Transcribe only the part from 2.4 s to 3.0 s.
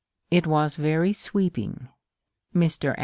Mr.